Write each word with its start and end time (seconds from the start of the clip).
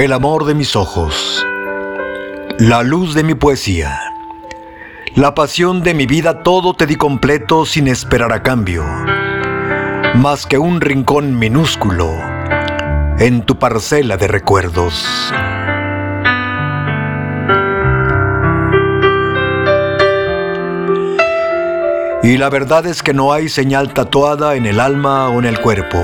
el 0.00 0.14
amor 0.14 0.46
de 0.46 0.54
mis 0.54 0.76
ojos, 0.76 1.46
la 2.58 2.82
luz 2.82 3.14
de 3.14 3.22
mi 3.22 3.34
poesía, 3.34 4.00
la 5.14 5.34
pasión 5.34 5.82
de 5.82 5.92
mi 5.92 6.06
vida, 6.06 6.42
todo 6.42 6.72
te 6.72 6.86
di 6.86 6.96
completo 6.96 7.66
sin 7.66 7.86
esperar 7.86 8.32
a 8.32 8.42
cambio, 8.42 8.82
más 10.14 10.46
que 10.46 10.56
un 10.56 10.80
rincón 10.80 11.38
minúsculo 11.38 12.10
en 13.18 13.42
tu 13.44 13.58
parcela 13.58 14.16
de 14.16 14.26
recuerdos. 14.26 15.04
Y 22.22 22.38
la 22.38 22.48
verdad 22.48 22.86
es 22.86 23.02
que 23.02 23.12
no 23.12 23.34
hay 23.34 23.50
señal 23.50 23.92
tatuada 23.92 24.54
en 24.54 24.64
el 24.64 24.80
alma 24.80 25.28
o 25.28 25.40
en 25.40 25.44
el 25.44 25.60
cuerpo 25.60 25.98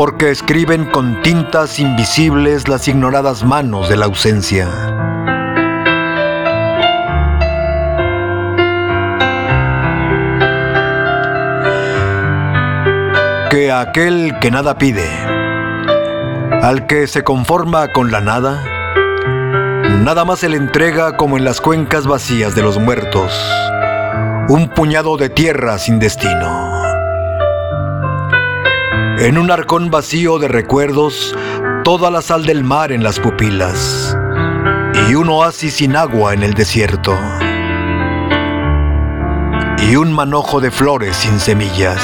porque 0.00 0.30
escriben 0.30 0.86
con 0.86 1.20
tintas 1.20 1.78
invisibles 1.78 2.68
las 2.68 2.88
ignoradas 2.88 3.44
manos 3.44 3.90
de 3.90 3.98
la 3.98 4.06
ausencia. 4.06 4.66
Que 13.50 13.70
aquel 13.70 14.38
que 14.40 14.50
nada 14.50 14.78
pide, 14.78 15.06
al 16.62 16.86
que 16.86 17.06
se 17.06 17.22
conforma 17.22 17.92
con 17.92 18.10
la 18.10 18.22
nada, 18.22 18.64
nada 20.02 20.24
más 20.24 20.38
se 20.38 20.48
le 20.48 20.56
entrega 20.56 21.18
como 21.18 21.36
en 21.36 21.44
las 21.44 21.60
cuencas 21.60 22.06
vacías 22.06 22.54
de 22.54 22.62
los 22.62 22.78
muertos, 22.78 23.38
un 24.48 24.70
puñado 24.70 25.18
de 25.18 25.28
tierra 25.28 25.76
sin 25.76 25.98
destino. 25.98 26.79
En 29.20 29.36
un 29.36 29.50
arcón 29.50 29.90
vacío 29.90 30.38
de 30.38 30.48
recuerdos, 30.48 31.36
toda 31.84 32.10
la 32.10 32.22
sal 32.22 32.46
del 32.46 32.64
mar 32.64 32.90
en 32.90 33.02
las 33.02 33.20
pupilas 33.20 34.16
y 35.10 35.14
un 35.14 35.28
oasis 35.28 35.74
sin 35.74 35.94
agua 35.94 36.32
en 36.32 36.42
el 36.42 36.54
desierto 36.54 37.14
y 39.86 39.96
un 39.96 40.10
manojo 40.10 40.62
de 40.62 40.70
flores 40.70 41.16
sin 41.16 41.38
semillas. 41.38 42.00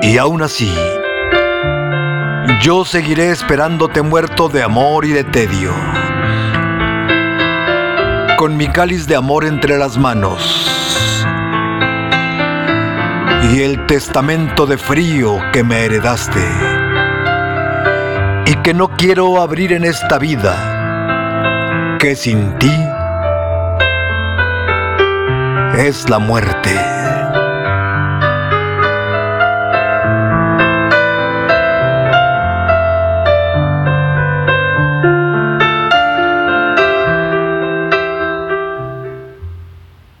Y 0.00 0.16
aún 0.16 0.40
así, 0.40 0.74
yo 2.62 2.86
seguiré 2.86 3.32
esperándote 3.32 4.00
muerto 4.00 4.48
de 4.48 4.62
amor 4.62 5.04
y 5.04 5.10
de 5.10 5.24
tedio, 5.24 5.74
con 8.38 8.56
mi 8.56 8.66
cáliz 8.68 9.06
de 9.06 9.16
amor 9.16 9.44
entre 9.44 9.76
las 9.76 9.98
manos 9.98 10.66
y 13.52 13.62
el 13.62 13.86
testamento 13.86 14.66
de 14.66 14.76
frío 14.76 15.38
que 15.52 15.62
me 15.62 15.84
heredaste 15.84 16.40
y 18.46 18.56
que 18.56 18.74
no 18.74 18.88
quiero 18.96 19.40
abrir 19.40 19.72
en 19.72 19.84
esta 19.84 20.18
vida, 20.18 21.96
que 21.98 22.16
sin 22.16 22.58
ti 22.58 22.72
es 25.78 26.08
la 26.08 26.18
muerte. 26.18 27.15